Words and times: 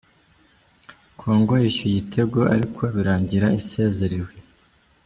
Congo 1.19 1.53
yishyuye 1.63 1.91
igitego, 1.93 2.39
ariko 2.55 2.81
birangira 2.95 3.47
isezerewe 3.59 4.31